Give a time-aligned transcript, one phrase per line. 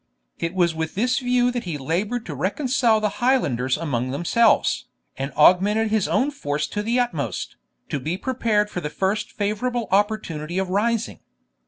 [0.39, 4.85] It was with this view that he laboured to reconcile the Highlanders among themselves,
[5.15, 7.55] and augmented his own force to the utmost,
[7.89, 11.19] to be prepared for the first favourable opportunity of rising.